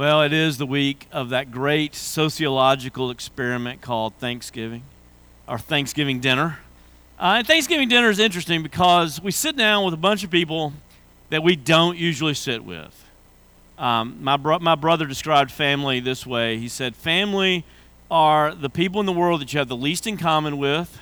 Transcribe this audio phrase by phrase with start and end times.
[0.00, 4.82] Well, it is the week of that great sociological experiment called Thanksgiving,
[5.46, 6.58] our Thanksgiving dinner.
[7.18, 10.72] Uh, and Thanksgiving dinner is interesting because we sit down with a bunch of people
[11.28, 13.04] that we don't usually sit with.
[13.76, 17.66] Um, my, bro- my brother described family this way he said, Family
[18.10, 20.98] are the people in the world that you have the least in common with,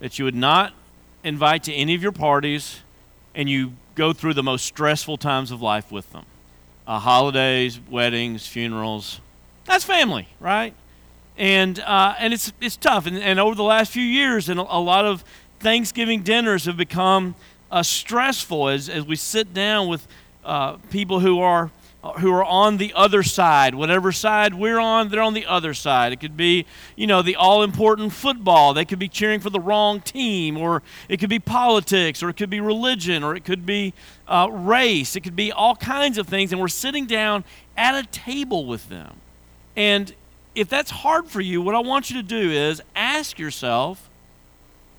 [0.00, 0.74] that you would not
[1.24, 2.80] invite to any of your parties,
[3.34, 6.26] and you go through the most stressful times of life with them
[6.88, 9.20] uh, holidays, weddings, funerals.
[9.66, 10.74] That's family, right?
[11.36, 13.06] And uh, and it's it's tough.
[13.06, 15.22] And, and over the last few years, and a, a lot of
[15.60, 17.34] Thanksgiving dinners have become
[17.70, 20.08] uh, stressful as as we sit down with
[20.44, 21.70] uh, people who are
[22.20, 23.74] who are on the other side.
[23.74, 26.12] Whatever side we're on, they're on the other side.
[26.12, 28.72] It could be, you know, the all important football.
[28.72, 32.36] They could be cheering for the wrong team, or it could be politics, or it
[32.36, 33.94] could be religion, or it could be
[34.28, 35.16] uh, race.
[35.16, 36.52] It could be all kinds of things.
[36.52, 37.44] And we're sitting down
[37.76, 39.16] at a table with them.
[39.74, 40.14] And
[40.54, 44.08] if that's hard for you, what I want you to do is ask yourself,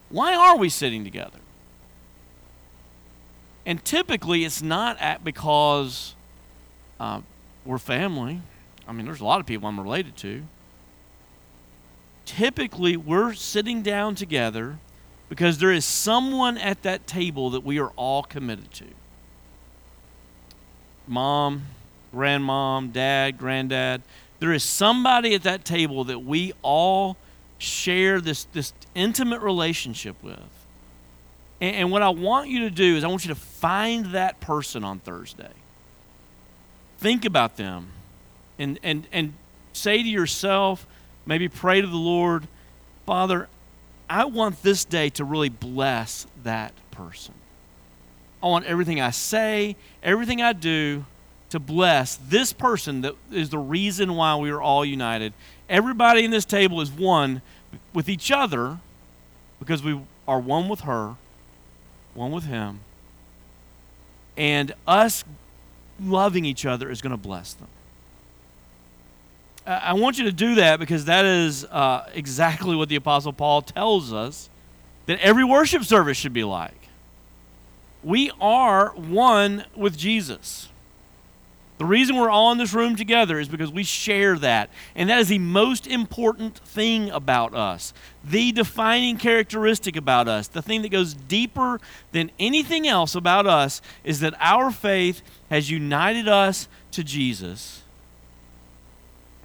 [0.10, 1.40] why are we sitting together?
[3.66, 6.16] And typically, it's not because
[7.00, 7.22] uh,
[7.66, 8.42] we're family.
[8.88, 10.44] I mean, there's a lot of people I'm related to.
[12.26, 14.78] Typically, we're sitting down together
[15.30, 18.86] because there is someone at that table that we are all committed to.
[21.08, 21.66] Mom,
[22.14, 24.02] grandmom, dad, granddad.
[24.40, 27.18] There is somebody at that table that we all
[27.58, 30.40] share this, this intimate relationship with.
[31.62, 34.40] And, and what I want you to do is, I want you to find that
[34.40, 35.52] person on Thursday
[37.00, 37.88] think about them
[38.58, 39.34] and, and, and
[39.74, 40.86] say to yourself,
[41.26, 42.48] maybe pray to the Lord,
[43.06, 43.48] Father,
[44.10, 47.34] I want this day to really bless that person.
[48.44, 51.06] I want everything I say, everything I do
[51.50, 55.34] to bless this person that is the reason why we are all united.
[55.70, 57.42] Everybody in this table is one
[57.94, 58.80] with each other
[59.60, 61.16] because we are one with her,
[62.14, 62.82] one with him.
[64.38, 65.24] And us
[66.00, 67.68] loving each other is going to bless them.
[69.66, 73.62] I want you to do that because that is uh, exactly what the Apostle Paul
[73.62, 74.50] tells us
[75.06, 76.90] that every worship service should be like.
[78.04, 80.70] We are one with Jesus.
[81.80, 84.70] The reason we're all in this room together is because we share that.
[84.96, 87.94] And that is the most important thing about us.
[88.22, 91.80] The defining characteristic about us, the thing that goes deeper
[92.12, 97.82] than anything else about us, is that our faith has united us to Jesus.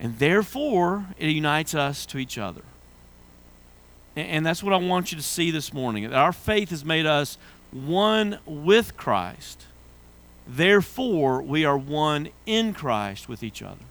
[0.00, 2.62] And therefore, it unites us to each other.
[4.16, 6.10] And that's what I want you to see this morning.
[6.10, 7.38] That our faith has made us
[7.70, 9.66] one with Christ
[10.47, 13.84] Therefore, we are one in Christ with each other.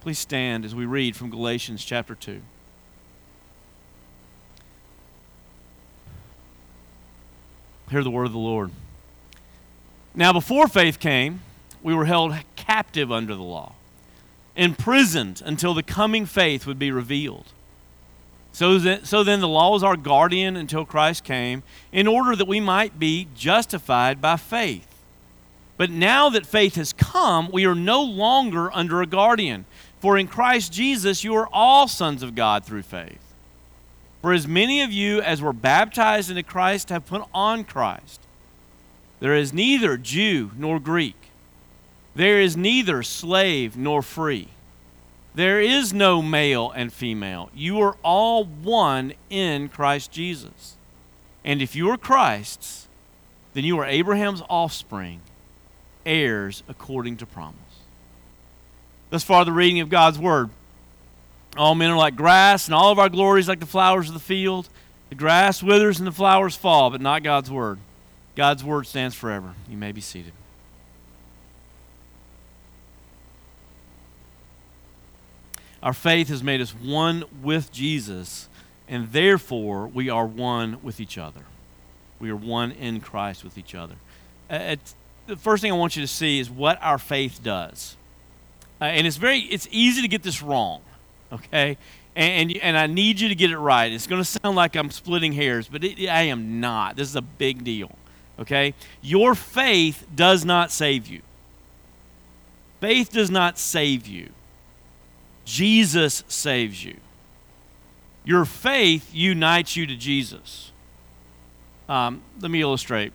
[0.00, 2.40] Please stand as we read from Galatians chapter 2.
[7.90, 8.70] Hear the word of the Lord.
[10.14, 11.40] Now, before faith came,
[11.82, 13.74] we were held captive under the law,
[14.56, 17.46] imprisoned until the coming faith would be revealed.
[18.52, 22.46] So, that, so then the law was our guardian until Christ came, in order that
[22.46, 24.91] we might be justified by faith.
[25.76, 29.64] But now that faith has come, we are no longer under a guardian.
[30.00, 33.34] For in Christ Jesus, you are all sons of God through faith.
[34.20, 38.20] For as many of you as were baptized into Christ have put on Christ.
[39.20, 41.16] There is neither Jew nor Greek.
[42.14, 44.48] There is neither slave nor free.
[45.34, 47.50] There is no male and female.
[47.54, 50.76] You are all one in Christ Jesus.
[51.44, 52.86] And if you are Christ's,
[53.54, 55.20] then you are Abraham's offspring
[56.06, 57.58] heirs according to promise.
[59.10, 60.50] Thus far, the reading of God's word.
[61.56, 64.20] All men are like grass, and all of our glories like the flowers of the
[64.20, 64.68] field.
[65.10, 67.78] The grass withers and the flowers fall, but not God's word.
[68.34, 69.54] God's word stands forever.
[69.68, 70.32] You may be seated.
[75.82, 78.48] Our faith has made us one with Jesus,
[78.88, 81.42] and therefore we are one with each other.
[82.18, 83.96] We are one in Christ with each other.
[84.48, 84.94] At
[85.26, 87.96] the first thing I want you to see is what our faith does.
[88.80, 90.82] Uh, and it's very, it's easy to get this wrong,
[91.32, 91.78] okay?
[92.16, 93.92] And, and, and I need you to get it right.
[93.92, 96.96] It's going to sound like I'm splitting hairs, but it, I am not.
[96.96, 97.92] This is a big deal,
[98.38, 98.74] okay?
[99.00, 101.22] Your faith does not save you.
[102.80, 104.30] Faith does not save you.
[105.44, 106.96] Jesus saves you.
[108.24, 110.72] Your faith unites you to Jesus.
[111.88, 113.12] Um, let me illustrate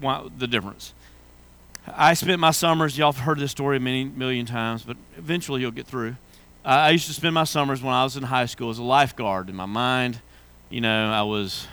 [0.00, 0.94] the difference.
[1.88, 5.70] I spent my summers, y'all have heard this story many million times, but eventually you'll
[5.70, 6.16] get through.
[6.64, 9.48] I used to spend my summers when I was in high school as a lifeguard.
[9.48, 10.20] In my mind,
[10.68, 11.68] you know, I was,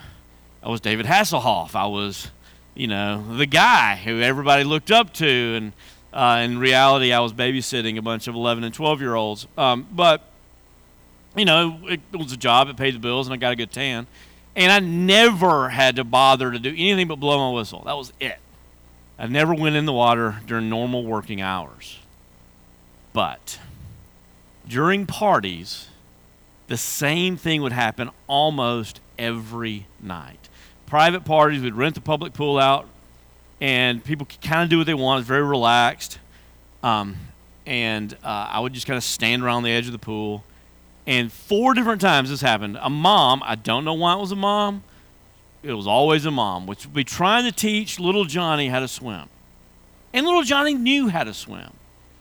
[0.62, 1.74] I was David Hasselhoff.
[1.74, 2.30] I was,
[2.76, 5.26] you know, the guy who everybody looked up to.
[5.26, 5.72] And
[6.12, 9.48] uh, in reality, I was babysitting a bunch of 11 and 12 year olds.
[9.58, 10.22] Um, but,
[11.34, 13.72] you know, it was a job, it paid the bills, and I got a good
[13.72, 14.06] tan.
[14.54, 17.82] And I never had to bother to do anything but blow my whistle.
[17.84, 18.38] That was it.
[19.18, 21.98] I never went in the water during normal working hours.
[23.12, 23.58] But
[24.66, 25.88] during parties,
[26.66, 30.48] the same thing would happen almost every night.
[30.86, 32.88] Private parties, we'd rent the public pool out,
[33.60, 35.20] and people could kind of do what they want.
[35.20, 36.18] It's very relaxed.
[36.82, 37.16] Um,
[37.66, 40.44] and uh, I would just kind of stand around the edge of the pool.
[41.06, 42.78] And four different times this happened.
[42.80, 44.82] A mom, I don't know why it was a mom,
[45.64, 48.88] it was always a mom, which would be trying to teach little Johnny how to
[48.88, 49.28] swim.
[50.12, 51.70] And little Johnny knew how to swim.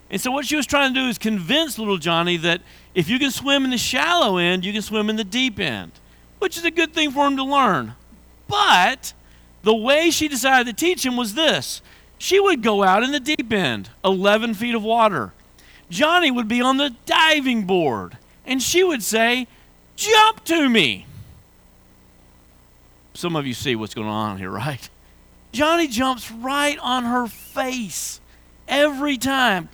[0.09, 2.61] And so what she was trying to do is convince little Johnny that
[2.95, 5.91] if you can swim in the shallow end, you can swim in the deep end,
[6.39, 7.95] which is a good thing for him to learn.
[8.47, 9.13] But
[9.63, 11.81] the way she decided to teach him was this
[12.17, 15.33] she would go out in the deep end, 11 feet of water.
[15.89, 19.47] Johnny would be on the diving board, and she would say,
[19.95, 21.05] Jump to me.
[23.13, 24.89] Some of you see what's going on here, right?
[25.51, 28.19] Johnny jumps right on her face
[28.67, 29.69] every time.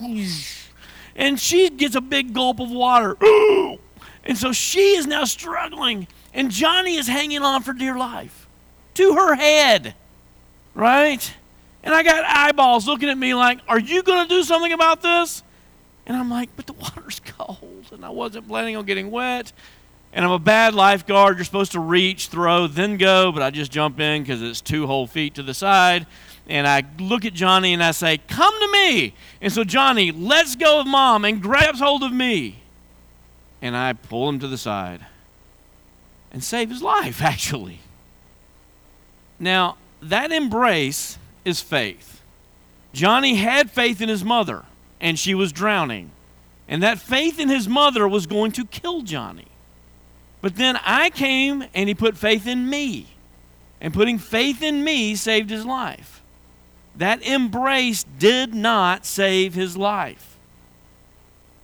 [1.15, 3.18] And she gets a big gulp of water.
[4.25, 8.47] And so she is now struggling, and Johnny is hanging on for dear life
[8.95, 9.95] to her head,
[10.75, 11.33] right?
[11.83, 15.01] And I got eyeballs looking at me like, Are you going to do something about
[15.01, 15.41] this?
[16.06, 19.51] And I'm like, But the water's cold, and I wasn't planning on getting wet
[20.11, 21.38] and I'm a bad lifeguard.
[21.38, 24.88] You're supposed to reach, throw, then go, but I just jump in because it's two
[24.88, 26.07] whole feet to the side.
[26.47, 29.13] And I look at Johnny and I say, Come to me.
[29.39, 32.63] And so Johnny lets go of mom and grabs hold of me.
[33.61, 35.06] And I pull him to the side
[36.31, 37.79] and save his life, actually.
[39.39, 42.21] Now, that embrace is faith.
[42.94, 44.65] Johnny had faith in his mother,
[45.00, 46.12] and she was drowning.
[46.67, 49.49] And that faith in his mother was going to kill Johnny.
[50.41, 53.07] But then I came and he put faith in me.
[53.81, 56.21] And putting faith in me saved his life.
[56.95, 60.38] That embrace did not save his life.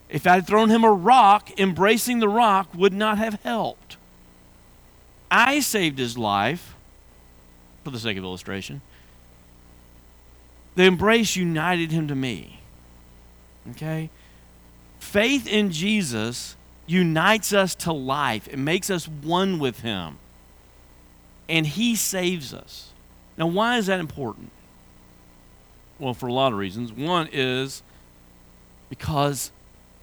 [0.07, 3.98] If I had thrown him a rock, embracing the rock would not have helped.
[5.30, 6.75] I saved his life,
[7.83, 8.81] for the sake of illustration.
[10.75, 12.62] The embrace united him to me.
[13.72, 14.10] Okay?
[15.00, 16.56] Faith in Jesus
[16.86, 20.18] unites us to life, it makes us one with Him.
[21.50, 22.90] And He saves us.
[23.38, 24.52] Now, why is that important?
[26.00, 26.92] Well, for a lot of reasons.
[26.92, 27.84] One is
[28.90, 29.52] because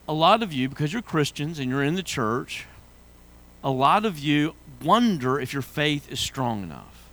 [0.09, 2.67] a lot of you, because you're Christians and you're in the church,
[3.63, 7.11] a lot of you wonder if your faith is strong enough.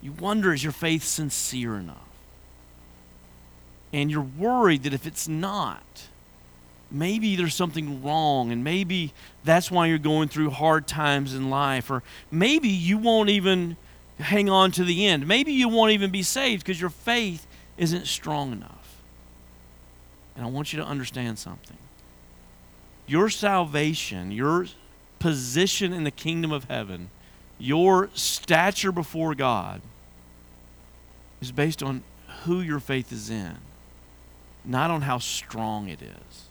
[0.00, 1.96] You wonder, is your faith sincere enough?
[3.92, 6.08] And you're worried that if it's not,
[6.90, 9.12] maybe there's something wrong and maybe
[9.44, 13.76] that's why you're going through hard times in life or maybe you won't even
[14.18, 15.26] hang on to the end.
[15.26, 17.46] Maybe you won't even be saved because your faith
[17.76, 19.02] isn't strong enough.
[20.36, 21.76] And i want you to understand something.
[23.06, 24.66] Your salvation your
[25.18, 27.10] position in the kingdom of heaven
[27.58, 29.80] your stature before god
[31.40, 32.02] is based on
[32.44, 33.56] who your faith is in
[34.64, 36.47] not on how strong it is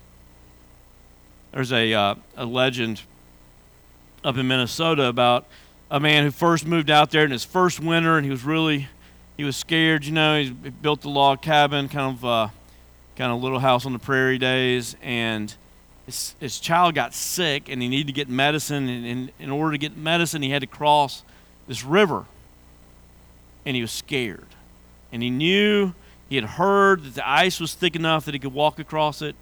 [1.51, 3.01] there's a, uh, a legend
[4.23, 5.47] up in Minnesota about
[5.89, 8.87] a man who first moved out there in his first winter, and he was really
[9.37, 10.05] he was scared.
[10.05, 12.47] You know, he built a log cabin, kind of uh,
[13.15, 15.53] kind of little house on the prairie days, and
[16.05, 18.89] his, his child got sick, and he needed to get medicine.
[18.89, 21.23] And, and in order to get medicine, he had to cross
[21.67, 22.25] this river,
[23.65, 24.47] and he was scared,
[25.11, 25.93] and he knew
[26.27, 29.35] he had heard that the ice was thick enough that he could walk across it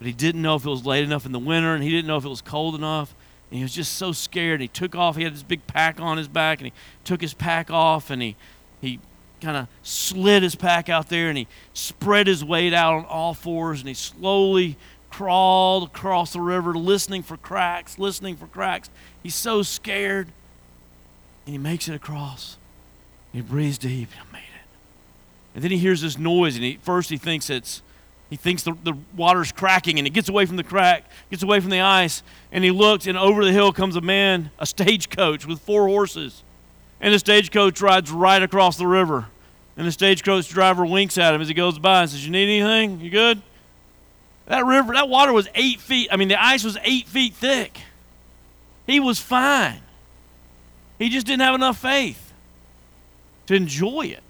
[0.00, 2.06] but he didn't know if it was late enough in the winter and he didn't
[2.06, 3.14] know if it was cold enough.
[3.50, 4.54] And he was just so scared.
[4.54, 5.14] And he took off.
[5.14, 6.72] He had this big pack on his back and he
[7.04, 8.34] took his pack off and he,
[8.80, 8.98] he
[9.42, 13.34] kind of slid his pack out there and he spread his weight out on all
[13.34, 14.78] fours and he slowly
[15.10, 18.88] crawled across the river listening for cracks, listening for cracks.
[19.22, 20.28] He's so scared.
[21.44, 22.56] And he makes it across.
[23.34, 24.08] He breathes deep.
[24.18, 24.68] I made it.
[25.54, 27.82] And then he hears this noise and he, first he thinks it's
[28.30, 31.58] he thinks the, the water's cracking and he gets away from the crack, gets away
[31.58, 32.22] from the ice,
[32.52, 36.44] and he looks, and over the hill comes a man, a stagecoach with four horses.
[37.00, 39.26] And the stagecoach rides right across the river
[39.76, 42.62] And the stagecoach driver winks at him as he goes by and says, You need
[42.62, 43.00] anything?
[43.00, 43.42] You good?
[44.46, 46.08] That river, that water was eight feet.
[46.12, 47.80] I mean, the ice was eight feet thick.
[48.86, 49.80] He was fine.
[50.98, 52.32] He just didn't have enough faith
[53.46, 54.22] to enjoy it.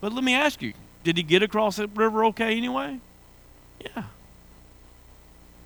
[0.00, 2.98] But let me ask you did he get across that river okay anyway?
[3.80, 4.04] Yeah.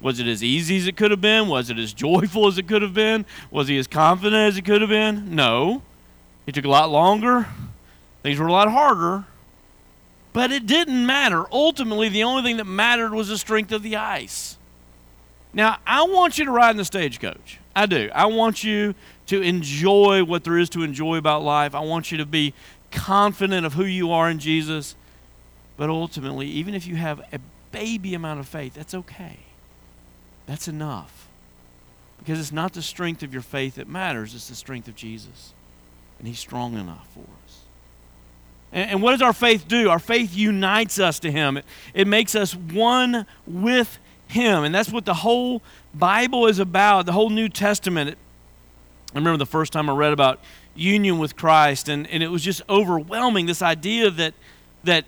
[0.01, 1.49] Was it as easy as it could have been?
[1.49, 3.25] Was it as joyful as it could have been?
[3.51, 5.35] Was he as confident as he could have been?
[5.35, 5.83] No.
[6.47, 7.49] It took a lot longer.
[8.23, 9.25] Things were a lot harder.
[10.33, 11.45] But it didn't matter.
[11.51, 14.59] Ultimately, the only thing that mattered was the strength of the ice.
[15.55, 17.59] Now, I want you to ride in the stagecoach.
[17.75, 18.11] I do.
[18.15, 18.95] I want you
[19.29, 21.75] to enjoy what there is to enjoy about life.
[21.75, 22.53] I want you to be
[22.91, 24.95] confident of who you are in Jesus.
[25.77, 27.39] But ultimately, even if you have a
[27.71, 29.39] baby amount of faith, that's okay.
[30.47, 31.29] That's enough.
[32.19, 35.53] Because it's not the strength of your faith that matters, it's the strength of Jesus.
[36.19, 37.61] And He's strong enough for us.
[38.73, 39.91] And, and what does our faith do?
[39.91, 44.65] Our faith unites us to Him, it, it makes us one with Him.
[44.65, 45.63] And that's what the whole
[45.95, 48.11] Bible is about, the whole New Testament.
[48.11, 48.19] It,
[49.15, 50.41] I remember the first time I read about
[50.75, 54.35] union with Christ, and, and it was just overwhelming this idea that,
[54.85, 55.05] that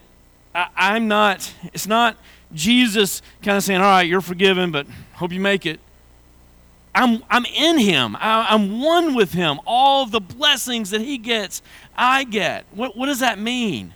[0.54, 2.16] I, I'm not, it's not
[2.52, 5.80] Jesus kind of saying, All right, you're forgiven, but hope you make it.
[6.94, 8.16] I'm, I'm in him.
[8.18, 9.60] I, am one with him.
[9.66, 11.62] All the blessings that he gets,
[11.96, 12.64] I get.
[12.72, 13.94] What, what does that mean?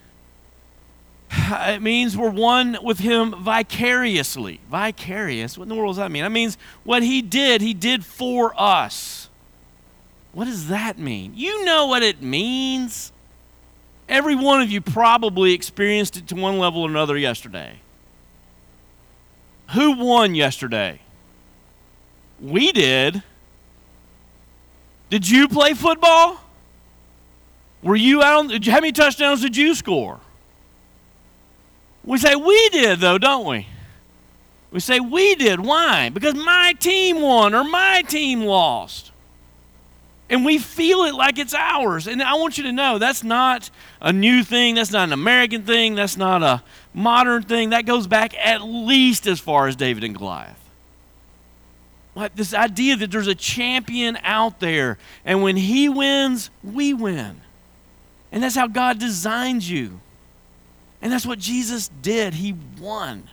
[1.52, 4.60] It means we're one with him vicariously.
[4.70, 5.58] Vicarious?
[5.58, 6.22] What in the world does that mean?
[6.22, 9.28] That means what he did, he did for us.
[10.32, 11.32] What does that mean?
[11.34, 13.11] You know what it means.
[14.12, 17.80] Every one of you probably experienced it to one level or another yesterday.
[19.70, 21.00] Who won yesterday?
[22.38, 23.22] We did.
[25.08, 26.42] Did you play football?
[27.82, 28.52] Were you out?
[28.52, 30.20] On, how many touchdowns did you score?
[32.04, 33.66] We say we did, though, don't we?
[34.70, 35.58] We say we did.
[35.58, 36.10] Why?
[36.10, 39.11] Because my team won or my team lost
[40.32, 42.06] and we feel it like it's ours.
[42.06, 43.68] And I want you to know that's not
[44.00, 46.62] a new thing, that's not an American thing, that's not a
[46.94, 47.70] modern thing.
[47.70, 50.58] That goes back at least as far as David and Goliath.
[52.14, 57.42] Like this idea that there's a champion out there, and when he wins, we win.
[58.32, 60.00] And that's how God designed you.
[61.02, 62.34] And that's what Jesus did.
[62.34, 63.28] He won.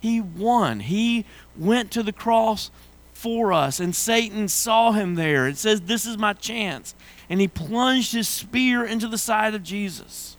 [0.00, 0.80] He won.
[0.80, 1.24] He
[1.56, 2.72] went to the cross
[3.20, 3.80] for us.
[3.80, 5.46] And Satan saw him there.
[5.46, 6.94] It says, This is my chance.
[7.28, 10.38] And he plunged his spear into the side of Jesus.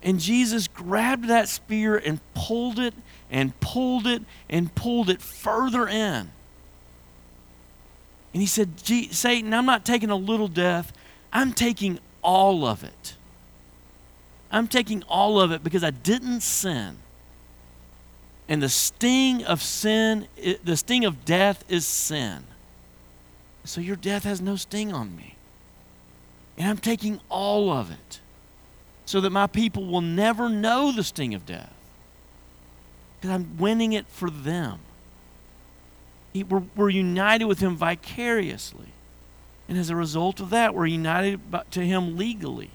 [0.00, 2.94] And Jesus grabbed that spear and pulled it
[3.30, 6.30] and pulled it and pulled it further in.
[8.32, 10.92] And he said, Satan, I'm not taking a little death,
[11.32, 13.16] I'm taking all of it.
[14.52, 16.98] I'm taking all of it because I didn't sin.
[18.48, 20.28] And the sting of sin,
[20.62, 22.44] the sting of death is sin.
[23.64, 25.36] So your death has no sting on me.
[26.58, 28.20] And I'm taking all of it
[29.06, 31.72] so that my people will never know the sting of death.
[33.16, 34.80] Because I'm winning it for them.
[36.76, 38.88] We're, united with Him vicariously.
[39.68, 42.70] And as a result of that, we're united to Him legally.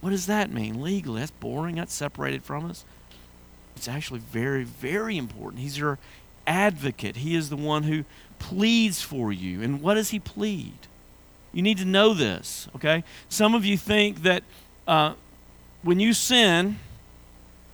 [0.00, 1.20] What does that mean, legally?
[1.20, 1.76] That's boring.
[1.76, 2.84] That's separated from us.
[3.76, 5.62] It's actually very, very important.
[5.62, 5.98] He's your
[6.46, 8.04] advocate, He is the one who
[8.38, 9.62] pleads for you.
[9.62, 10.74] And what does He plead?
[11.52, 13.04] You need to know this, okay?
[13.28, 14.42] Some of you think that
[14.86, 15.14] uh,
[15.82, 16.78] when you sin,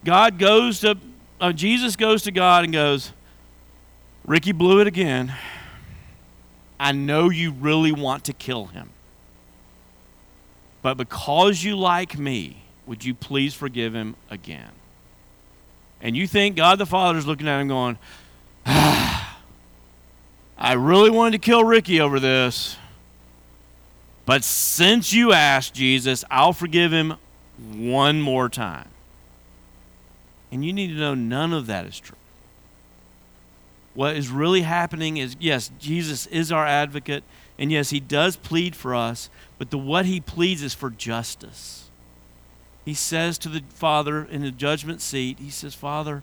[0.04, 0.96] God goes to,
[1.40, 3.12] uh, Jesus goes to God and goes,
[4.26, 5.32] Ricky blew it again.
[6.78, 8.90] I know you really want to kill him.
[10.82, 14.70] But because you like me, would you please forgive him again?
[16.00, 17.98] And you think God the Father is looking at him going,
[18.66, 19.40] ah,
[20.56, 22.76] I really wanted to kill Ricky over this.
[24.26, 27.14] But since you asked Jesus, I'll forgive him
[27.56, 28.88] one more time.
[30.52, 32.16] And you need to know none of that is true.
[33.94, 37.24] What is really happening is yes, Jesus is our advocate,
[37.58, 39.28] and yes, he does plead for us,
[39.58, 41.87] but the what he pleads is for justice
[42.88, 46.22] he says to the Father in the judgment seat, He says, Father,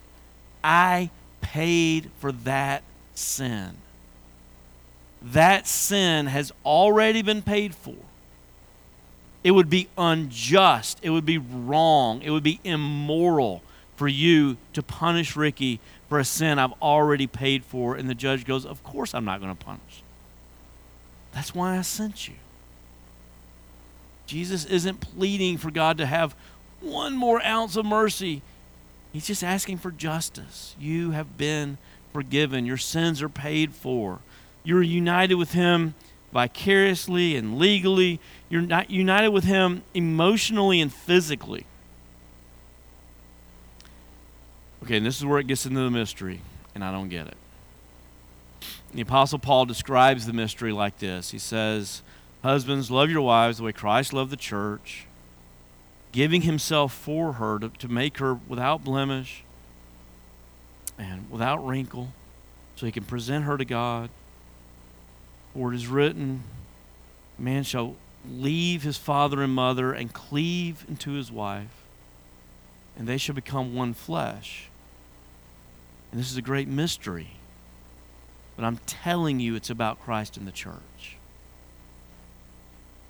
[0.64, 2.82] I paid for that
[3.14, 3.76] sin.
[5.22, 7.94] That sin has already been paid for.
[9.44, 10.98] It would be unjust.
[11.02, 12.20] It would be wrong.
[12.20, 13.62] It would be immoral
[13.94, 17.94] for you to punish Ricky for a sin I've already paid for.
[17.94, 20.02] And the judge goes, Of course I'm not going to punish.
[21.30, 22.34] That's why I sent you.
[24.26, 26.34] Jesus isn't pleading for God to have
[26.80, 28.42] one more ounce of mercy.
[29.12, 30.76] He's just asking for justice.
[30.78, 31.78] You have been
[32.12, 34.20] forgiven, your sins are paid for.
[34.62, 35.94] You're united with Him
[36.32, 41.66] vicariously and legally, you're not united with Him emotionally and physically.
[44.82, 46.42] Okay, and this is where it gets into the mystery,
[46.74, 47.36] and I don't get it.
[48.92, 52.02] The Apostle Paul describes the mystery like this He says,
[52.42, 55.05] Husbands, love your wives the way Christ loved the church,
[56.16, 59.44] giving himself for her to, to make her without blemish
[60.96, 62.08] and without wrinkle,
[62.74, 64.08] so he can present her to God.
[65.52, 66.42] For it is written,
[67.38, 67.96] Man shall
[68.26, 71.84] leave his father and mother and cleave unto his wife,
[72.96, 74.70] and they shall become one flesh.
[76.10, 77.32] And this is a great mystery.
[78.56, 81.18] But I'm telling you, it's about Christ and the church.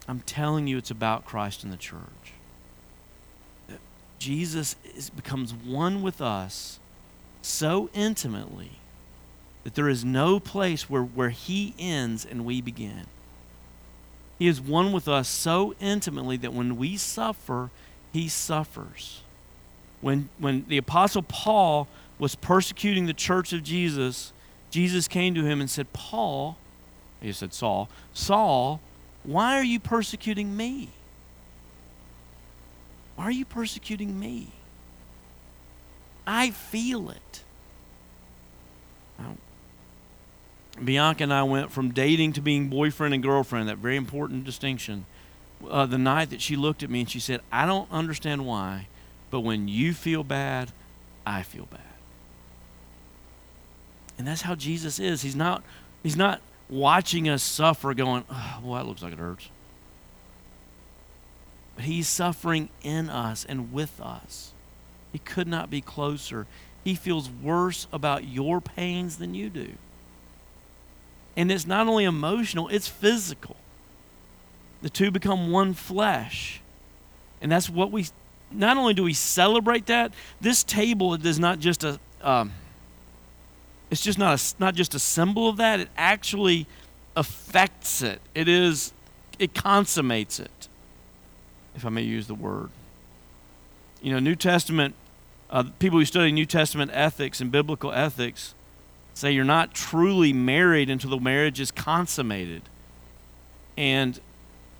[0.08, 2.32] I'm telling you, it's about Christ and the church.
[4.18, 6.78] Jesus is, becomes one with us
[7.42, 8.73] so intimately
[9.64, 13.06] that there is no place where, where he ends and we begin.
[14.38, 17.70] He is one with us so intimately that when we suffer,
[18.12, 19.23] he suffers.
[20.00, 24.32] When, when the Apostle Paul was persecuting the church of Jesus,
[24.70, 26.58] Jesus came to him and said, Paul,
[27.20, 28.80] he said, Saul, Saul,
[29.25, 30.90] why are you persecuting me?
[33.16, 34.49] Why are you persecuting me?
[36.26, 37.44] I feel it.
[39.18, 39.37] Now,
[40.82, 45.06] Bianca and I went from dating to being boyfriend and girlfriend, that very important distinction.
[45.68, 48.88] Uh, the night that she looked at me and she said, I don't understand why,
[49.30, 50.73] but when you feel bad,
[51.25, 51.80] I feel bad.
[54.18, 55.23] And that's how Jesus is.
[55.23, 55.62] He's not,
[56.02, 59.49] he's not watching us suffer, going, oh, well, that looks like it hurts.
[61.76, 64.52] But he's suffering in us and with us.
[65.12, 66.47] He could not be closer.
[66.83, 69.74] He feels worse about your pains than you do.
[71.37, 73.57] And it's not only emotional, it's physical.
[74.83, 76.61] The two become one flesh.
[77.40, 78.07] And that's what we,
[78.50, 82.53] not only do we celebrate that, this table is not just a, um,
[83.90, 86.66] it's just not, a, not just a symbol of that, it actually
[87.14, 88.20] affects it.
[88.35, 88.92] It is,
[89.38, 90.50] it consummates it,
[91.76, 92.70] if I may use the word.
[94.02, 94.94] You know, New Testament,
[95.50, 98.54] uh, people who study New Testament ethics and biblical ethics
[99.14, 102.62] say you're not truly married until the marriage is consummated.
[103.76, 104.18] And,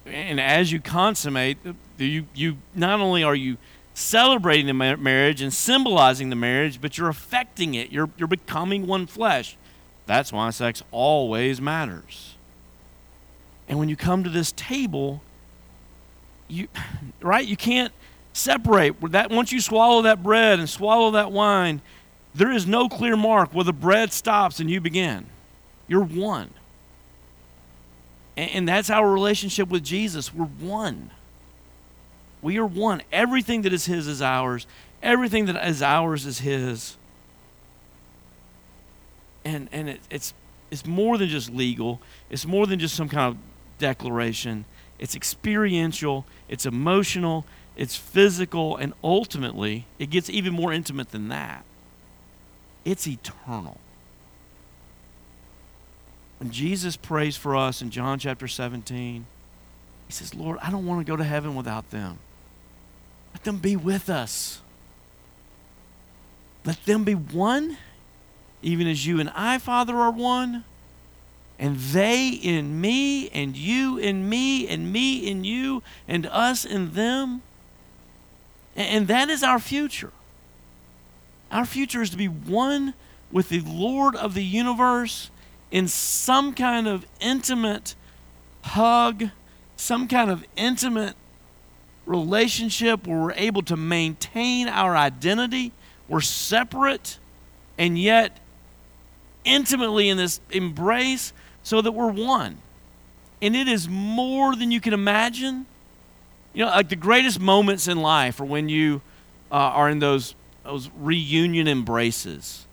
[0.05, 1.57] and as you consummate,
[1.97, 3.57] you, you not only are you
[3.93, 7.91] celebrating the marriage and symbolizing the marriage, but you're affecting it.
[7.91, 9.57] You're, you're becoming one flesh.
[10.05, 12.35] That's why sex always matters.
[13.67, 15.21] And when you come to this table,
[16.47, 16.67] you
[17.21, 17.93] right, you can't
[18.33, 21.81] separate that once you swallow that bread and swallow that wine,
[22.35, 25.25] there is no clear mark where the bread stops and you begin.
[25.87, 26.51] You're one.
[28.35, 30.33] And, and that's our relationship with Jesus.
[30.33, 31.11] We're one.
[32.41, 33.01] We are one.
[33.11, 34.67] Everything that is His is ours,
[35.01, 36.97] everything that is ours is His.
[39.43, 40.33] And, and it, it's,
[40.69, 43.37] it's more than just legal, it's more than just some kind of
[43.79, 44.65] declaration.
[44.99, 51.63] It's experiential, it's emotional, it's physical, and ultimately, it gets even more intimate than that.
[52.83, 53.79] It's eternal.
[56.39, 59.25] When Jesus prays for us in John chapter 17,
[60.07, 62.19] he says, Lord, I don't want to go to heaven without them.
[63.33, 64.61] Let them be with us.
[66.65, 67.77] Let them be one,
[68.61, 70.63] even as you and I, Father, are one.
[71.59, 76.93] And they in me, and you in me, and me in you, and us in
[76.93, 77.41] them.
[78.75, 80.11] And that is our future.
[81.51, 82.93] Our future is to be one
[83.31, 85.31] with the Lord of the universe
[85.71, 87.95] in some kind of intimate
[88.63, 89.29] hug,
[89.75, 91.15] some kind of intimate
[92.05, 95.73] relationship where we're able to maintain our identity.
[96.07, 97.17] We're separate
[97.77, 98.39] and yet
[99.43, 101.33] intimately in this embrace
[101.67, 102.57] so that we're one.
[103.41, 105.65] And it is more than you can imagine.
[106.53, 109.01] You know, like the greatest moments in life are when you
[109.51, 112.65] uh, are in those, those reunion embraces.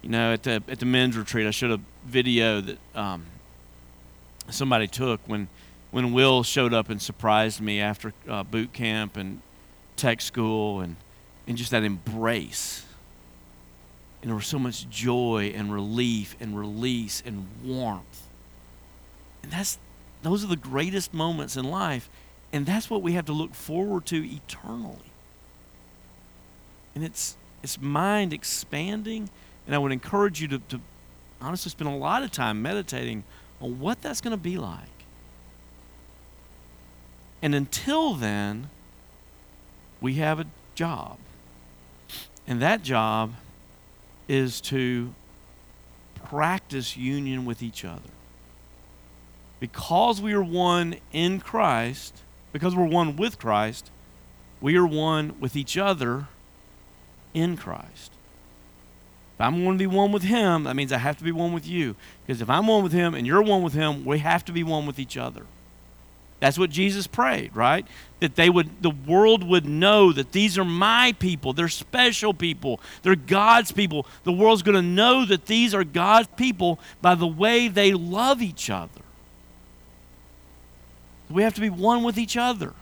[0.00, 3.26] You know, at the, at the men's retreat, I showed a video that um,
[4.48, 5.48] somebody took when
[5.90, 9.42] when Will showed up and surprised me after uh, boot camp and
[9.96, 10.96] tech school and,
[11.48, 12.86] and just that embrace.
[14.22, 18.29] And there was so much joy and relief and release and warmth.
[19.42, 19.78] And that's
[20.22, 22.10] those are the greatest moments in life.
[22.52, 25.12] And that's what we have to look forward to eternally.
[26.94, 29.30] And it's, it's mind expanding.
[29.66, 30.80] And I would encourage you to, to
[31.40, 33.24] honestly spend a lot of time meditating
[33.60, 34.88] on what that's going to be like.
[37.42, 38.68] And until then,
[40.00, 41.16] we have a job.
[42.46, 43.34] And that job
[44.28, 45.14] is to
[46.24, 48.10] practice union with each other.
[49.60, 53.90] Because we are one in Christ, because we're one with Christ,
[54.60, 56.26] we are one with each other
[57.34, 58.12] in Christ.
[59.34, 61.52] If I'm going to be one with Him, that means I have to be one
[61.52, 61.94] with you.
[62.26, 64.62] Because if I'm one with Him and you're one with Him, we have to be
[64.62, 65.46] one with each other.
[66.40, 67.86] That's what Jesus prayed, right?
[68.20, 71.52] That they would the world would know that these are my people.
[71.52, 72.80] They're special people.
[73.02, 74.06] They're God's people.
[74.24, 78.40] The world's going to know that these are God's people by the way they love
[78.40, 79.02] each other.
[81.30, 82.74] We have to be one with each other.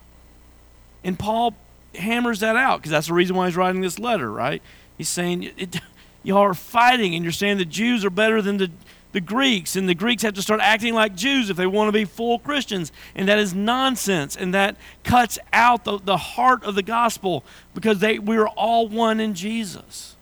[1.05, 1.55] And Paul
[1.95, 4.63] hammers that out because that's the reason why he's writing this letter, right?
[4.97, 5.51] He's saying
[6.23, 8.71] y'all are fighting and you're saying the Jews are better than the
[9.13, 11.93] the Greeks, and the Greeks have to start acting like Jews if they want to
[11.93, 12.93] be full Christians.
[13.15, 17.43] And that is nonsense, and that cuts out the, the heart of the gospel
[17.75, 20.17] because they, we are all one in Jesus.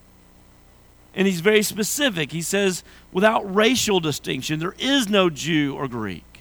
[1.14, 2.30] And he's very specific.
[2.30, 6.35] He says, without racial distinction, there is no Jew or Greek.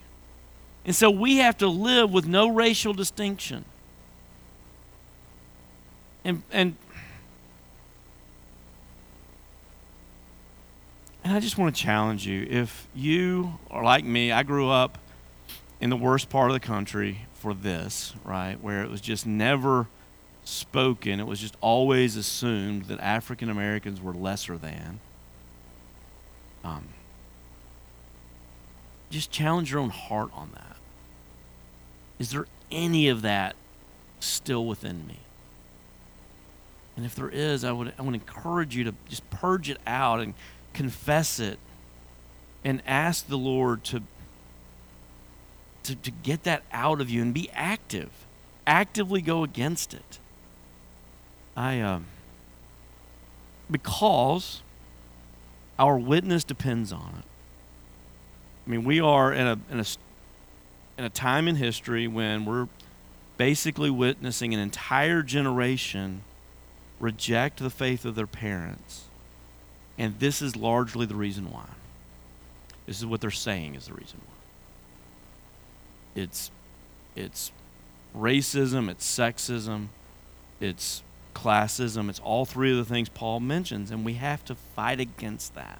[0.85, 3.65] And so we have to live with no racial distinction.
[6.23, 6.75] And, and
[11.25, 12.45] And I just want to challenge you.
[12.47, 14.99] If you are like me, I grew up
[15.81, 18.61] in the worst part of the country for this, right?
[18.61, 19.87] Where it was just never
[20.43, 24.99] spoken, it was just always assumed that African Americans were lesser than.
[26.63, 26.89] Um,
[29.09, 30.74] just challenge your own heart on that.
[32.19, 33.55] Is there any of that
[34.19, 35.19] still within me?
[36.95, 40.21] And if there is, I would, I would encourage you to just purge it out
[40.21, 40.33] and
[40.73, 41.59] confess it
[42.63, 44.01] and ask the Lord to,
[45.83, 48.09] to, to get that out of you and be active.
[48.65, 50.19] Actively go against it.
[51.55, 52.07] I, um,
[53.69, 54.61] because
[55.77, 57.25] our witness depends on it.
[58.65, 59.85] I mean, we are in a, in a,
[60.97, 62.67] in a time in history when we're
[63.37, 66.21] basically witnessing an entire generation
[66.99, 69.05] reject the faith of their parents
[69.97, 71.67] and this is largely the reason why.
[72.85, 76.21] This is what they're saying is the reason why.
[76.21, 76.51] It's
[77.15, 77.51] it's
[78.15, 79.87] racism, it's sexism,
[80.59, 81.01] it's
[81.33, 85.55] classism, it's all three of the things Paul mentions, and we have to fight against
[85.55, 85.79] that.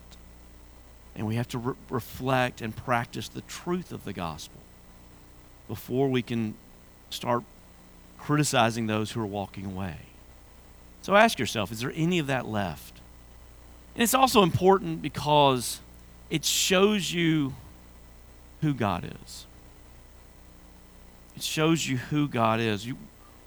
[1.16, 4.62] And we have to re- reflect and practice the truth of the gospel
[5.68, 6.56] before we can
[7.10, 7.44] start
[8.20, 9.98] criticizing those who are walking away.
[11.02, 13.02] So ask yourself is there any of that left?
[13.94, 15.80] And it's also important because
[16.30, 17.54] it shows you
[18.62, 19.46] who God is.
[21.36, 22.86] It shows you who God is.
[22.86, 22.98] You,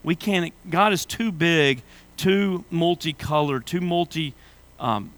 [0.02, 1.82] we can't, God is too big,
[2.16, 4.34] too multicolored, too multi
[4.78, 5.10] um,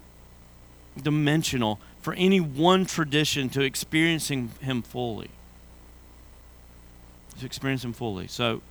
[1.01, 5.29] dimensional for any one tradition to experiencing Him fully.
[7.43, 8.27] Experience Him fully.
[8.27, 8.61] So,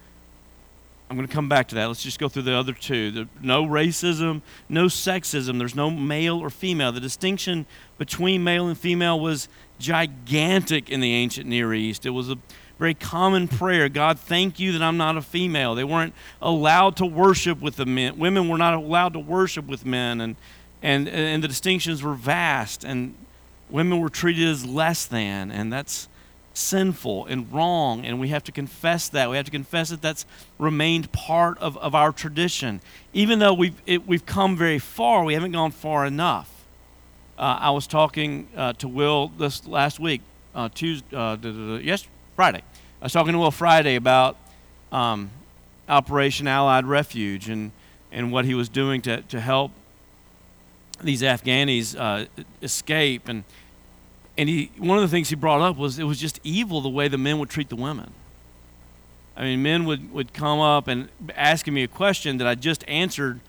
[1.11, 1.87] I'm going to come back to that.
[1.87, 3.27] Let's just go through the other two.
[3.43, 5.59] No racism, no sexism.
[5.59, 6.93] There's no male or female.
[6.93, 7.67] The distinction
[7.99, 9.49] between male and female was
[9.81, 12.07] gigantic in the ancient Near East.
[12.07, 12.39] It was a
[12.79, 15.75] very common prayer God, thank you that I'm not a female.
[15.75, 18.17] They weren't allowed to worship with the men.
[18.17, 20.37] Women were not allowed to worship with men, and,
[20.81, 23.15] and, and the distinctions were vast, and
[23.69, 26.09] women were treated as less than, and that's
[26.55, 29.31] sinful and wrong, and we have to confess that.
[29.31, 30.27] We have to confess that that's
[30.59, 32.81] remained part of, of our tradition.
[33.13, 36.65] Even though we've, it, we've come very far, we haven't gone far enough.
[37.39, 40.21] Uh, I was talking uh, to Will this last week,
[40.55, 41.37] uh, Tuesday, uh,
[41.83, 42.63] yes, Friday.
[43.01, 44.37] I was talking to Will Friday about
[44.93, 45.31] um,
[45.89, 47.73] Operation Allied Refuge and,
[48.13, 49.73] and what he was doing to, to help
[51.03, 52.27] these Afghanis uh,
[52.61, 53.29] escape.
[53.29, 53.45] And
[54.41, 56.89] and he, one of the things he brought up was it was just evil the
[56.89, 58.11] way the men would treat the women.
[59.37, 62.83] I mean, men would, would come up and asking me a question that I just
[62.89, 63.41] answered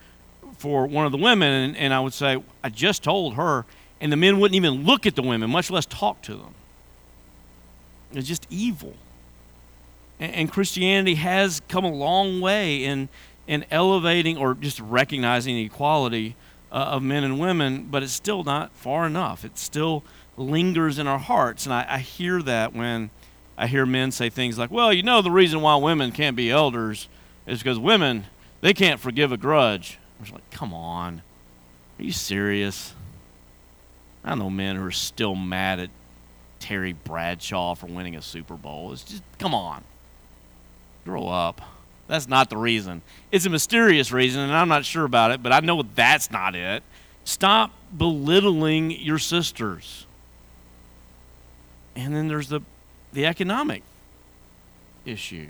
[0.57, 3.65] for one of the women, and, and I would say, I just told her,
[4.01, 6.55] and the men wouldn't even look at the women, much less talk to them.
[8.11, 8.95] It's just evil.
[10.19, 13.07] And, and Christianity has come a long way in,
[13.47, 16.35] in elevating or just recognizing the equality
[16.69, 19.45] uh, of men and women, but it's still not far enough.
[19.45, 20.03] It's still
[20.37, 21.65] lingers in our hearts.
[21.65, 23.09] And I, I hear that when
[23.57, 26.49] I hear men say things like, well, you know, the reason why women can't be
[26.49, 27.07] elders
[27.45, 28.25] is because women,
[28.61, 29.99] they can't forgive a grudge.
[30.19, 31.21] I was like, come on.
[31.99, 32.93] Are you serious?
[34.23, 35.89] I know men who are still mad at
[36.59, 38.93] Terry Bradshaw for winning a Super Bowl.
[38.93, 39.83] It's just, come on.
[41.05, 41.61] Grow up.
[42.07, 43.01] That's not the reason.
[43.31, 46.55] It's a mysterious reason, and I'm not sure about it, but I know that's not
[46.55, 46.83] it.
[47.23, 50.05] Stop belittling your sisters.
[51.95, 52.61] And then there's the,
[53.13, 53.83] the economic
[55.05, 55.47] issue.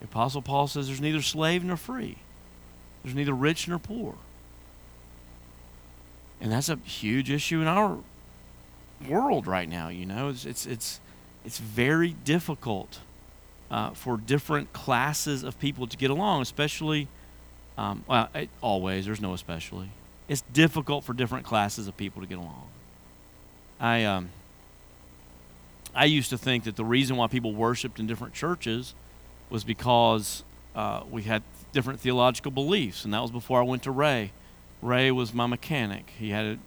[0.00, 2.18] The Apostle Paul says there's neither slave nor free,
[3.02, 4.14] there's neither rich nor poor.
[6.40, 7.98] And that's a huge issue in our
[9.08, 10.28] world right now, you know.
[10.28, 11.00] It's, it's, it's,
[11.46, 12.98] it's very difficult
[13.70, 17.08] uh, for different classes of people to get along, especially,
[17.78, 19.90] um, well, it, always, there's no especially.
[20.28, 22.68] It's difficult for different classes of people to get along.
[23.80, 24.30] I, um,
[25.96, 28.94] I used to think that the reason why people worshiped in different churches
[29.48, 33.90] was because uh, we had different theological beliefs, and that was before I went to
[33.90, 34.32] Ray.
[34.82, 36.12] Ray was my mechanic.
[36.18, 36.58] He had a,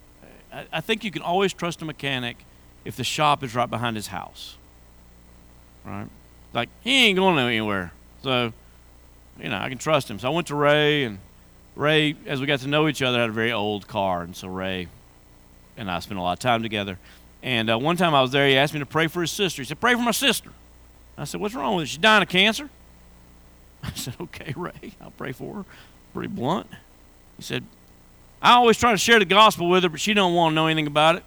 [0.52, 2.44] I, I think you can always trust a mechanic
[2.84, 4.56] if the shop is right behind his house.
[5.84, 6.08] Right?
[6.52, 7.92] Like he ain't going anywhere.
[8.24, 8.52] So,
[9.40, 10.18] you know, I can trust him.
[10.18, 11.18] So I went to Ray and
[11.76, 14.48] Ray, as we got to know each other, had a very old car, and so
[14.48, 14.88] Ray
[15.76, 16.98] and I spent a lot of time together.
[17.42, 19.62] And uh, one time I was there, he asked me to pray for his sister.
[19.62, 20.50] He said, "Pray for my sister."
[21.16, 21.86] I said, "What's wrong with her?
[21.86, 22.68] She's dying of cancer."
[23.82, 25.64] I said, "Okay, Ray, I'll pray for her."
[26.12, 26.66] Pretty blunt.
[27.36, 27.64] He said,
[28.42, 30.66] "I always try to share the gospel with her, but she don't want to know
[30.66, 31.24] anything about it."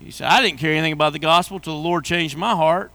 [0.00, 2.90] He said, "I didn't care anything about the gospel till the Lord changed my heart."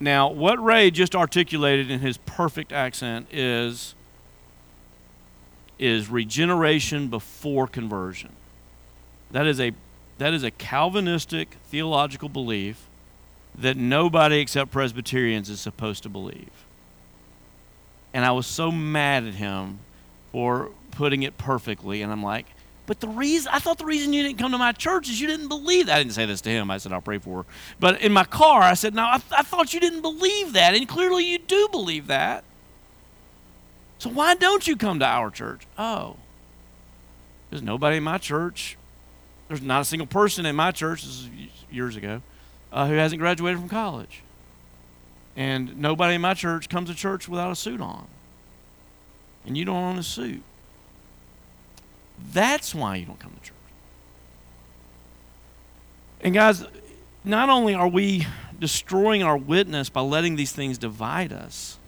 [0.00, 3.94] Now, what Ray just articulated in his perfect accent is
[5.78, 8.30] is regeneration before conversion.
[9.30, 9.72] That is a
[10.18, 12.88] that is a Calvinistic theological belief
[13.56, 16.50] that nobody except Presbyterians is supposed to believe.
[18.12, 19.80] And I was so mad at him
[20.30, 22.46] for putting it perfectly and I'm like,
[22.86, 25.26] but the reason I thought the reason you didn't come to my church is you
[25.26, 25.96] didn't believe that.
[25.96, 26.70] I didn't say this to him.
[26.70, 27.48] I said I'll pray for her.
[27.80, 30.74] But in my car, I said, "No, I, th- I thought you didn't believe that,
[30.74, 32.44] and clearly you do believe that.
[33.98, 35.66] So why don't you come to our church?
[35.78, 36.16] Oh,
[37.48, 38.76] there's nobody in my church.
[39.54, 41.04] There's not a single person in my church.
[41.04, 41.28] This is
[41.70, 42.22] years ago,
[42.72, 44.24] uh, who hasn't graduated from college,
[45.36, 48.08] and nobody in my church comes to church without a suit on.
[49.46, 50.42] And you don't own a suit.
[52.32, 53.54] That's why you don't come to church.
[56.20, 56.64] And guys,
[57.22, 58.26] not only are we
[58.58, 61.78] destroying our witness by letting these things divide us,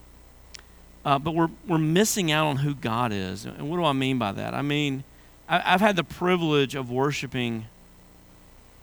[1.05, 3.45] uh, but we're, we're missing out on who God is.
[3.45, 4.55] And what do I mean by that?
[4.55, 5.03] I mean,
[5.49, 7.67] I've had the privilege of worshiping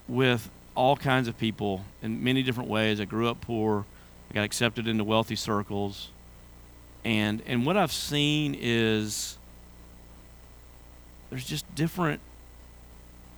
[0.07, 3.01] with all kinds of people in many different ways.
[3.01, 3.85] I grew up poor,
[4.29, 6.09] I got accepted into wealthy circles.
[7.03, 9.37] And, and what I've seen is
[11.29, 12.21] there's just different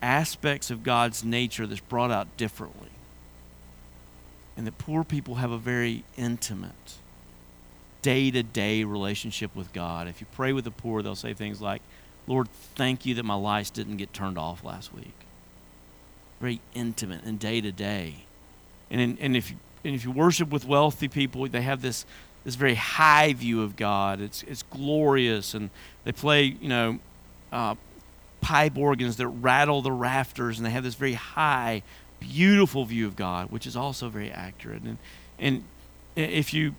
[0.02, 2.90] aspects of God's nature that's brought out differently.
[4.56, 6.96] And that poor people have a very intimate,
[8.02, 10.08] day to day relationship with God.
[10.08, 11.82] If you pray with the poor, they'll say things like,
[12.28, 15.14] Lord, thank you that my lights didn't get turned off last week.
[16.40, 18.26] Very intimate and day to day.
[18.90, 19.52] And, in, and, if,
[19.84, 22.06] and if you worship with wealthy people, they have this,
[22.44, 24.22] this very high view of God.
[24.22, 25.54] It's, it's glorious.
[25.54, 25.70] And
[26.04, 27.00] they play, you know,
[27.52, 27.76] uh,
[28.42, 31.82] pipe organs that rattle the rafters, and they have this very high,
[32.20, 34.84] beautiful view of God, which is also very accurate.
[34.84, 34.98] And,
[35.40, 35.64] and
[36.16, 36.76] if you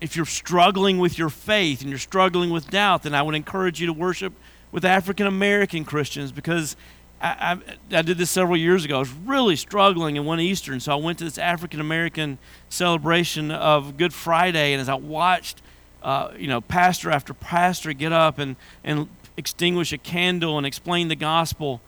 [0.00, 3.80] if you're struggling with your faith and you're struggling with doubt, then I would encourage
[3.80, 4.32] you to worship
[4.72, 6.76] with African American Christians because
[7.20, 7.60] I,
[7.92, 8.96] I, I, did this several years ago.
[8.96, 12.38] I was really struggling in one Easter, and so I went to this African American
[12.68, 15.62] celebration of Good Friday, and as I watched,
[16.02, 21.08] uh, you know, pastor after pastor get up and, and extinguish a candle and explain
[21.08, 21.80] the gospel,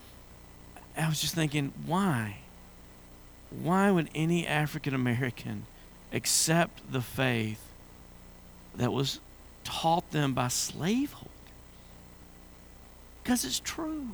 [0.96, 2.38] I was just thinking, why?
[3.50, 5.66] Why would any African American
[6.10, 7.67] accept the faith
[8.78, 9.20] that was
[9.64, 11.28] taught them by slaveholders?
[13.22, 14.08] Because it's true.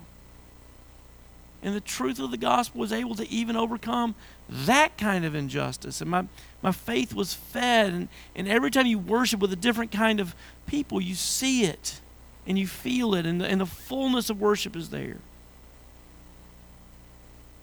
[1.62, 4.14] And the truth of the gospel was able to even overcome
[4.50, 6.02] that kind of injustice.
[6.02, 6.26] And my,
[6.60, 7.94] my faith was fed.
[7.94, 10.34] And, and every time you worship with a different kind of
[10.66, 12.00] people, you see it
[12.46, 15.16] and you feel it, and the, and the fullness of worship is there.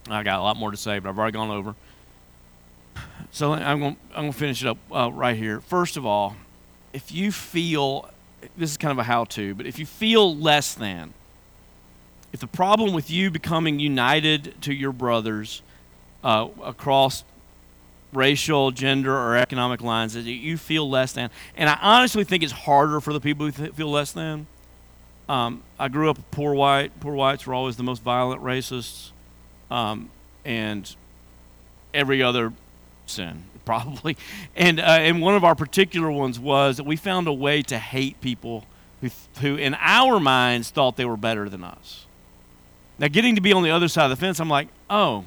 [0.09, 1.75] I got a lot more to say, but I've already gone over.
[3.29, 5.61] So I'm going I'm going to finish it up uh, right here.
[5.61, 6.35] First of all,
[6.93, 8.09] if you feel
[8.57, 11.13] this is kind of a how to, but if you feel less than,
[12.33, 15.61] if the problem with you becoming united to your brothers
[16.23, 17.23] uh, across
[18.13, 21.29] racial, gender, or economic lines is that you feel less than.
[21.55, 24.47] And I honestly think it's harder for the people who th- feel less than.
[25.29, 26.99] Um, I grew up poor white.
[26.99, 29.11] Poor whites were always the most violent racists,
[29.69, 30.09] um,
[30.43, 30.93] and
[31.93, 32.53] every other
[33.11, 34.17] sin probably.
[34.55, 37.77] And uh, and one of our particular ones was that we found a way to
[37.77, 38.65] hate people
[39.01, 42.05] who, who in our minds thought they were better than us.
[42.99, 45.25] Now, getting to be on the other side of the fence, I'm like, oh,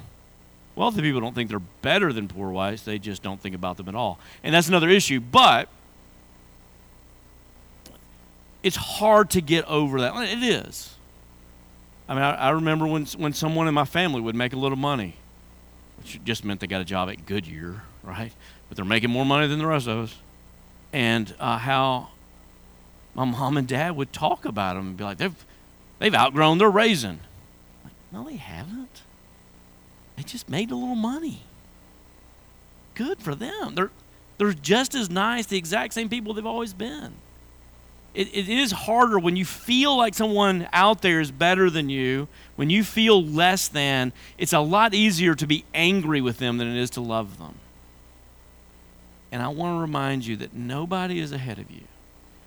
[0.76, 3.88] Wealthy people don't think they're better than poor whites, they just don't think about them
[3.88, 4.18] at all.
[4.42, 5.20] And that's another issue.
[5.20, 5.68] But
[8.62, 10.14] it's hard to get over that.
[10.16, 10.96] It is.
[12.08, 14.76] I mean, I, I remember when, when someone in my family would make a little
[14.76, 15.16] money,
[15.98, 18.32] which just meant they got a job at Goodyear, right?
[18.68, 20.16] But they're making more money than the rest of us.
[20.92, 22.08] And uh, how
[23.14, 25.44] my mom and dad would talk about them and be like, they've,
[25.98, 27.20] they've outgrown their raising.
[27.82, 29.02] Like, no, they haven't.
[30.16, 31.42] They just made a little money.
[32.94, 33.74] Good for them.
[33.74, 33.90] They're,
[34.38, 37.14] they're just as nice, the exact same people they've always been.
[38.14, 42.28] It, it is harder when you feel like someone out there is better than you,
[42.54, 46.68] when you feel less than, it's a lot easier to be angry with them than
[46.68, 47.56] it is to love them.
[49.32, 51.82] And I want to remind you that nobody is ahead of you.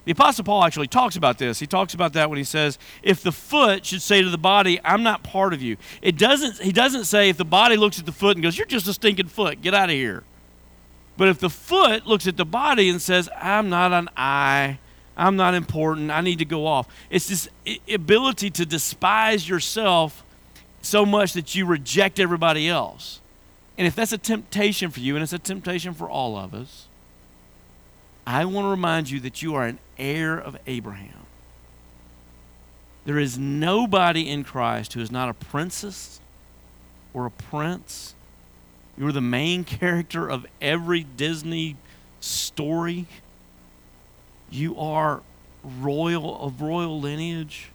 [0.05, 1.59] The Apostle Paul actually talks about this.
[1.59, 4.79] He talks about that when he says, if the foot should say to the body,
[4.85, 5.75] I'm not part of you.
[6.01, 8.67] It doesn't, he doesn't say if the body looks at the foot and goes, You're
[8.67, 10.23] just a stinking foot, get out of here.
[11.17, 14.79] But if the foot looks at the body and says, I'm not an eye,
[15.17, 16.87] I'm not important, I need to go off.
[17.09, 17.49] It's this
[17.91, 20.23] ability to despise yourself
[20.81, 23.19] so much that you reject everybody else.
[23.77, 26.87] And if that's a temptation for you, and it's a temptation for all of us,
[28.25, 31.25] I want to remind you that you are an heir of Abraham.
[33.05, 36.19] There is nobody in Christ who is not a princess
[37.13, 38.15] or a prince.
[38.97, 41.77] You're the main character of every Disney
[42.19, 43.07] story.
[44.49, 45.21] You are
[45.63, 47.71] royal of royal lineage.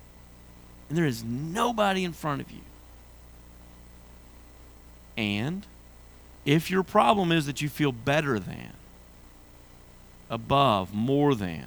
[0.89, 2.61] And there is nobody in front of you.
[5.17, 5.67] And
[6.45, 8.73] if your problem is that you feel better than,
[10.31, 11.67] above, more than,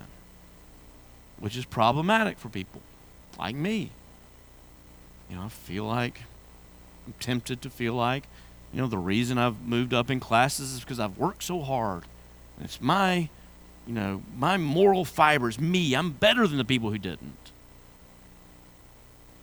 [1.40, 2.82] which is problematic for people
[3.38, 3.92] like me.
[5.30, 6.24] You know, I feel like
[7.06, 8.28] I'm tempted to feel like,
[8.74, 12.04] you know, the reason I've moved up in classes is because I've worked so hard.
[12.60, 13.30] It's my,
[13.88, 15.94] you know, my moral fibers, me.
[15.94, 17.52] I'm better than the people who didn't.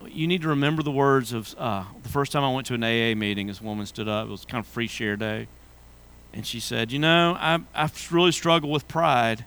[0.06, 2.82] You need to remember the words of uh, the first time I went to an
[2.82, 4.26] AA meeting, this woman stood up.
[4.26, 5.46] It was kind of free share day.
[6.32, 9.44] And she said, You know, I, I really struggle with pride.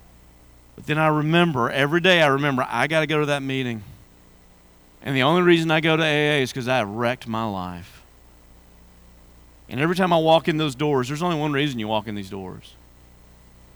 [0.76, 3.84] But then I remember, every day I remember, I got to go to that meeting.
[5.02, 8.04] And the only reason I go to AA is because I wrecked my life.
[9.68, 12.16] And every time I walk in those doors, there's only one reason you walk in
[12.16, 12.76] these doors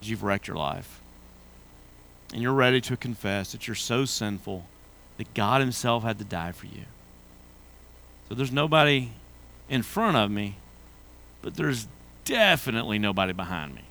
[0.01, 0.98] you've wrecked your life.
[2.33, 4.65] And you're ready to confess that you're so sinful
[5.17, 6.85] that God Himself had to die for you.
[8.27, 9.09] So there's nobody
[9.67, 10.57] in front of me,
[11.41, 11.87] but there's
[12.25, 13.81] definitely nobody behind me.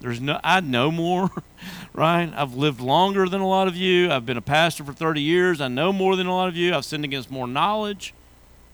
[0.00, 1.30] There's no I know more,
[1.92, 2.30] right?
[2.36, 4.12] I've lived longer than a lot of you.
[4.12, 5.60] I've been a pastor for 30 years.
[5.60, 6.74] I know more than a lot of you.
[6.74, 8.14] I've sinned against more knowledge.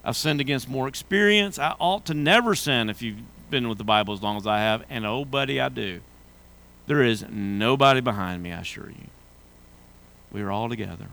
[0.03, 1.57] I've sinned against more experience.
[1.57, 3.17] I ought to never sin if you've
[3.49, 6.01] been with the Bible as long as I have, and oh buddy, I do.
[6.87, 9.07] There is nobody behind me, I assure you.
[10.31, 11.07] We are all together.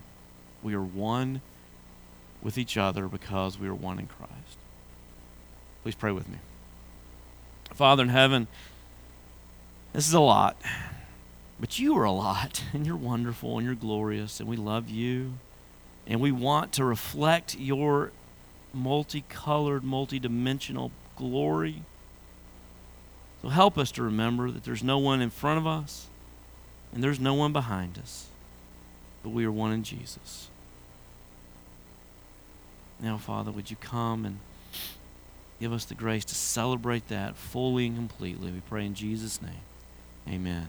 [0.63, 1.41] We are one
[2.43, 4.59] with each other because we are one in Christ.
[5.83, 6.39] Please pray with me.
[7.73, 8.49] Father in heaven,
[9.93, 10.57] this is a lot,
[11.59, 15.35] but you are a lot, and you're wonderful, and you're glorious, and we love you,
[16.07, 18.13] and we want to reflect your
[18.75, 21.83] multicolored, multidimensional glory.
[23.43, 26.07] So help us to remember that there's no one in front of us,
[26.93, 28.29] and there's no one behind us,
[29.23, 30.49] but we are one in Jesus.
[33.01, 34.39] Now, Father, would you come and
[35.63, 38.51] Give us the grace to celebrate that fully and completely.
[38.51, 39.61] We pray in Jesus' name.
[40.29, 40.69] Amen.